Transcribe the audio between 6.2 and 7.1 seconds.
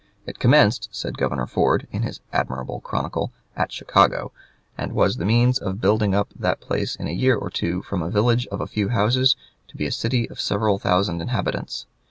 that place in